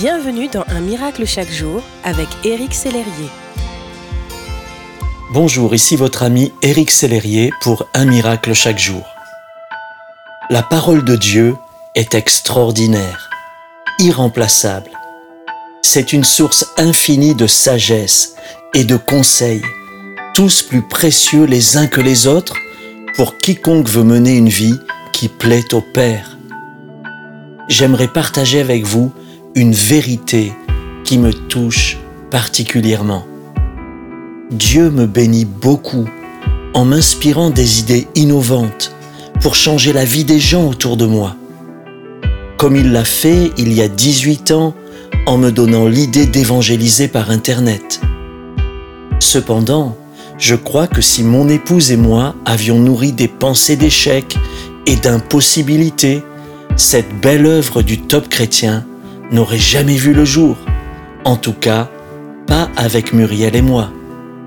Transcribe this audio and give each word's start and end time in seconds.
Bienvenue 0.00 0.48
dans 0.48 0.64
Un 0.68 0.80
miracle 0.80 1.26
chaque 1.26 1.50
jour 1.50 1.82
avec 2.04 2.26
Éric 2.42 2.72
Sellerier. 2.72 3.28
Bonjour, 5.30 5.74
ici 5.74 5.94
votre 5.94 6.22
ami 6.22 6.54
Éric 6.62 6.90
Sellerier 6.90 7.52
pour 7.60 7.86
Un 7.92 8.06
miracle 8.06 8.54
chaque 8.54 8.78
jour. 8.78 9.04
La 10.48 10.62
parole 10.62 11.04
de 11.04 11.16
Dieu 11.16 11.54
est 11.94 12.14
extraordinaire, 12.14 13.28
irremplaçable. 13.98 14.90
C'est 15.82 16.14
une 16.14 16.24
source 16.24 16.64
infinie 16.78 17.34
de 17.34 17.46
sagesse 17.46 18.36
et 18.74 18.84
de 18.84 18.96
conseils, 18.96 19.62
tous 20.32 20.62
plus 20.62 20.88
précieux 20.88 21.44
les 21.44 21.76
uns 21.76 21.88
que 21.88 22.00
les 22.00 22.26
autres 22.26 22.56
pour 23.16 23.36
quiconque 23.36 23.90
veut 23.90 24.04
mener 24.04 24.34
une 24.34 24.48
vie 24.48 24.80
qui 25.12 25.28
plaît 25.28 25.74
au 25.74 25.82
Père. 25.82 26.38
J'aimerais 27.68 28.08
partager 28.08 28.60
avec 28.60 28.86
vous 28.86 29.12
une 29.54 29.72
vérité 29.72 30.52
qui 31.04 31.18
me 31.18 31.32
touche 31.32 31.98
particulièrement. 32.30 33.26
Dieu 34.50 34.90
me 34.90 35.06
bénit 35.06 35.44
beaucoup 35.44 36.08
en 36.74 36.84
m'inspirant 36.84 37.50
des 37.50 37.80
idées 37.80 38.06
innovantes 38.14 38.94
pour 39.40 39.56
changer 39.56 39.92
la 39.92 40.04
vie 40.04 40.24
des 40.24 40.38
gens 40.38 40.68
autour 40.68 40.96
de 40.96 41.06
moi. 41.06 41.34
Comme 42.58 42.76
il 42.76 42.92
l'a 42.92 43.04
fait 43.04 43.50
il 43.56 43.72
y 43.72 43.82
a 43.82 43.88
18 43.88 44.52
ans 44.52 44.74
en 45.26 45.36
me 45.36 45.50
donnant 45.50 45.86
l'idée 45.86 46.26
d'évangéliser 46.26 47.08
par 47.08 47.30
Internet. 47.30 48.00
Cependant, 49.18 49.96
je 50.38 50.54
crois 50.54 50.86
que 50.86 51.02
si 51.02 51.22
mon 51.22 51.48
épouse 51.48 51.90
et 51.90 51.96
moi 51.96 52.34
avions 52.44 52.78
nourri 52.78 53.12
des 53.12 53.28
pensées 53.28 53.76
d'échec 53.76 54.36
et 54.86 54.96
d'impossibilité, 54.96 56.22
cette 56.76 57.20
belle 57.20 57.46
œuvre 57.46 57.82
du 57.82 57.98
top 57.98 58.28
chrétien 58.28 58.86
n'aurait 59.30 59.58
jamais 59.58 59.96
vu 59.96 60.12
le 60.12 60.24
jour. 60.24 60.56
En 61.24 61.36
tout 61.36 61.52
cas, 61.52 61.88
pas 62.46 62.68
avec 62.76 63.12
Muriel 63.12 63.56
et 63.56 63.62
moi. 63.62 63.90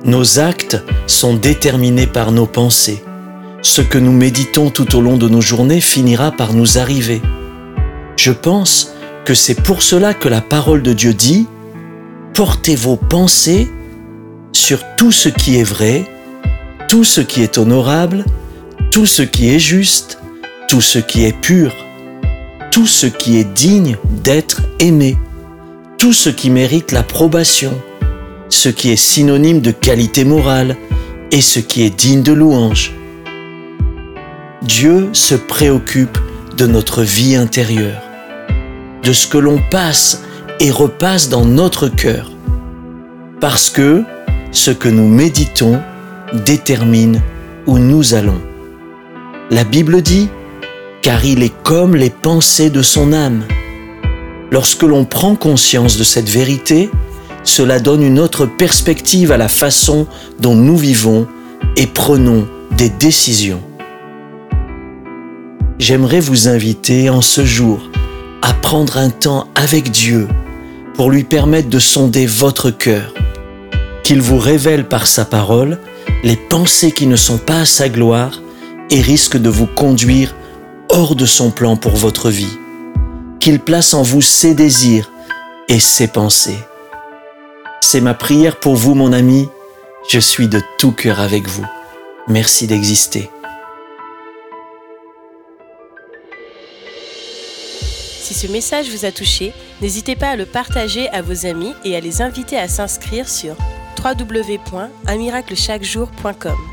Nos 0.06 0.40
actes 0.40 0.84
sont 1.08 1.34
déterminés 1.34 2.08
par 2.08 2.32
nos 2.32 2.46
pensées. 2.46 3.04
Ce 3.62 3.82
que 3.82 3.98
nous 3.98 4.12
méditons 4.12 4.70
tout 4.70 4.96
au 4.98 5.02
long 5.02 5.18
de 5.18 5.30
nos 5.30 5.40
journées 5.40 5.80
finira 5.80 6.32
par 6.32 6.54
nous 6.54 6.78
arriver. 6.78 7.22
Je 8.18 8.32
pense 8.32 8.94
que 9.24 9.34
c'est 9.34 9.62
pour 9.62 9.82
cela 9.82 10.14
que 10.14 10.28
la 10.28 10.42
parole 10.42 10.84
de 10.84 10.92
Dieu 10.92 11.14
dit, 11.14 11.48
portez 12.34 12.76
vos 12.76 12.98
pensées 12.98 13.70
sur 14.52 14.80
tout 14.98 15.12
ce 15.12 15.30
qui 15.30 15.58
est 15.58 15.64
vrai, 15.64 16.06
tout 16.90 17.06
ce 17.06 17.22
qui 17.22 17.42
est 17.42 17.58
honorable, 17.58 18.26
tout 18.92 19.06
ce 19.06 19.22
qui 19.22 19.50
est 19.50 19.60
juste, 19.60 20.20
tout 20.68 20.82
ce 20.82 21.00
qui 21.00 21.24
est 21.24 21.40
pur, 21.40 21.74
tout 22.74 22.88
ce 22.88 23.06
qui 23.06 23.38
est 23.38 23.44
digne 23.44 23.98
d'être 24.24 24.64
aimé, 24.80 25.16
tout 26.00 26.12
ce 26.12 26.30
qui 26.30 26.50
mérite 26.50 26.92
l'approbation, 26.92 27.72
ce 28.50 28.68
qui 28.68 28.90
est 28.90 28.96
synonyme 28.96 29.62
de 29.62 29.70
qualité 29.70 30.26
morale 30.26 30.76
et 31.30 31.42
ce 31.42 31.60
qui 31.60 31.84
est 31.84 31.96
digne 31.96 32.24
de 32.24 32.34
louange. 32.34 32.92
Dieu 34.64 35.10
se 35.14 35.36
préoccupe 35.36 36.18
de 36.58 36.66
notre 36.66 37.04
vie 37.04 37.36
intérieure, 37.36 38.02
de 39.04 39.14
ce 39.14 39.28
que 39.28 39.38
l'on 39.38 39.62
passe 39.70 40.24
et 40.60 40.72
repasse 40.72 41.30
dans 41.30 41.46
notre 41.46 41.90
cœur, 41.90 42.32
parce 43.40 43.70
que 43.70 44.04
ce 44.52 44.72
que 44.72 44.90
nous 44.90 45.08
méditons 45.08 45.80
détermine 46.44 47.22
où 47.68 47.78
nous 47.78 48.16
allons. 48.16 48.42
La 49.52 49.64
Bible 49.64 50.02
dit 50.02 50.28
car 51.04 51.26
il 51.26 51.44
est 51.44 51.54
comme 51.64 51.96
les 51.96 52.10
pensées 52.10 52.70
de 52.70 52.82
son 52.82 53.12
âme. 53.12 53.44
Lorsque 54.52 54.84
l'on 54.84 55.04
prend 55.04 55.36
conscience 55.36 55.98
de 55.98 56.04
cette 56.04 56.30
vérité, 56.30 56.90
cela 57.44 57.80
donne 57.82 58.02
une 58.02 58.20
autre 58.20 58.46
perspective 58.46 59.32
à 59.32 59.38
la 59.38 59.50
façon 59.50 60.08
dont 60.40 60.56
nous 60.56 60.78
vivons 60.78 61.28
et 61.76 61.88
prenons 61.88 62.48
des 62.78 62.90
décisions. 62.90 63.62
J'aimerais 65.78 66.22
vous 66.22 66.48
inviter 66.48 67.10
en 67.10 67.22
ce 67.22 67.44
jour 67.44 67.82
à 68.42 68.54
prendre 68.54 68.98
un 68.98 69.10
temps 69.10 69.48
avec 69.56 69.92
Dieu 69.92 70.30
pour 70.94 71.12
lui 71.12 71.26
permettre 71.26 71.70
de 71.70 71.80
sonder 71.80 72.26
votre 72.26 72.72
cœur, 72.72 73.14
qu'il 74.04 74.22
vous 74.22 74.38
révèle 74.38 74.88
par 74.88 75.06
sa 75.06 75.26
parole 75.26 75.80
les 76.24 76.38
pensées 76.38 76.92
qui 76.92 77.08
ne 77.08 77.18
sont 77.18 77.40
pas 77.40 77.62
à 77.62 77.66
sa 77.66 77.90
gloire 77.90 78.42
et 78.90 79.02
risquent 79.02 79.42
de 79.42 79.50
vous 79.50 79.68
conduire 79.68 80.34
hors 80.94 81.16
de 81.16 81.26
son 81.26 81.50
plan 81.50 81.76
pour 81.76 81.96
votre 81.96 82.30
vie, 82.30 82.60
qu'il 83.40 83.60
place 83.60 83.96
en 83.96 84.04
vous 84.04 84.22
ses 84.22 84.54
désirs 84.54 85.10
et 85.68 85.80
ses 85.80 86.08
pensées. 86.08 86.60
C'est 87.82 88.00
ma 88.00 88.14
prière 88.14 88.60
pour 88.60 88.76
vous, 88.76 88.94
mon 88.94 89.12
ami. 89.12 89.50
Je 90.08 90.20
suis 90.20 90.48
de 90.48 90.62
tout 90.78 90.92
cœur 90.92 91.20
avec 91.20 91.48
vous. 91.48 91.66
Merci 92.28 92.68
d'exister. 92.68 93.32
Si 98.22 98.36
ce 98.36 98.46
message 98.46 98.90
vous 98.90 99.06
a 99.06 99.12
touché, 99.12 99.52
n'hésitez 99.82 100.16
pas 100.16 100.30
à 100.30 100.36
le 100.36 100.46
partager 100.46 101.10
à 101.10 101.24
vos 101.24 101.48
amis 101.48 101.74
et 101.84 101.96
à 101.96 102.02
les 102.02 102.22
inviter 102.22 102.58
à 102.58 102.68
s'inscrire 102.68 103.28
sur 103.28 103.56
www.unmiraclechaquejour.com. 104.00 106.73